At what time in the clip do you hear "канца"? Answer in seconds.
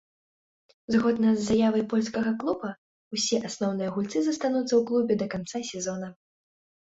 5.35-5.63